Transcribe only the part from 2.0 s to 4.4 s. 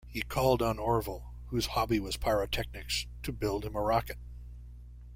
pyrotechnics, to build him a rocket.